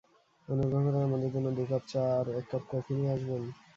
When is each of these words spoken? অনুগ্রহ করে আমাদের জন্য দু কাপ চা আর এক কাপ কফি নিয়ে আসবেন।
অনুগ্রহ 0.47 0.81
করে 0.85 0.99
আমাদের 1.07 1.29
জন্য 1.35 1.47
দু 1.57 1.63
কাপ 1.69 1.83
চা 1.91 2.03
আর 2.17 2.25
এক 2.39 2.45
কাপ 2.51 2.63
কফি 2.71 2.91
নিয়ে 2.97 3.13
আসবেন। 3.15 3.41